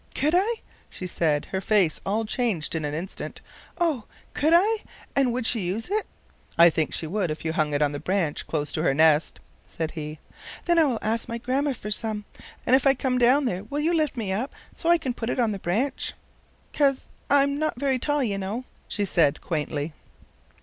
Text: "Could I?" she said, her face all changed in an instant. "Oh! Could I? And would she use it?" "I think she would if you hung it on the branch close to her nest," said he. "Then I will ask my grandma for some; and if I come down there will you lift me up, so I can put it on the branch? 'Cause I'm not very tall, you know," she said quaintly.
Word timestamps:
"Could 0.15 0.33
I?" 0.35 0.55
she 0.89 1.05
said, 1.05 1.45
her 1.51 1.61
face 1.61 2.01
all 2.07 2.25
changed 2.25 2.73
in 2.73 2.85
an 2.85 2.95
instant. 2.95 3.39
"Oh! 3.79 4.05
Could 4.33 4.51
I? 4.51 4.77
And 5.15 5.31
would 5.31 5.45
she 5.45 5.59
use 5.59 5.91
it?" 5.91 6.07
"I 6.57 6.71
think 6.71 6.91
she 6.91 7.05
would 7.05 7.29
if 7.29 7.45
you 7.45 7.53
hung 7.53 7.71
it 7.75 7.83
on 7.83 7.91
the 7.91 7.99
branch 7.99 8.47
close 8.47 8.71
to 8.71 8.81
her 8.81 8.95
nest," 8.95 9.39
said 9.67 9.91
he. 9.91 10.17
"Then 10.65 10.79
I 10.79 10.85
will 10.85 10.97
ask 11.03 11.29
my 11.29 11.37
grandma 11.37 11.73
for 11.73 11.91
some; 11.91 12.25
and 12.65 12.75
if 12.75 12.87
I 12.87 12.95
come 12.95 13.19
down 13.19 13.45
there 13.45 13.63
will 13.65 13.79
you 13.79 13.93
lift 13.93 14.17
me 14.17 14.31
up, 14.31 14.55
so 14.73 14.89
I 14.89 14.97
can 14.97 15.13
put 15.13 15.29
it 15.29 15.39
on 15.39 15.51
the 15.51 15.59
branch? 15.59 16.13
'Cause 16.73 17.07
I'm 17.29 17.59
not 17.59 17.79
very 17.79 17.99
tall, 17.99 18.23
you 18.23 18.39
know," 18.39 18.65
she 18.87 19.05
said 19.05 19.39
quaintly. 19.39 19.93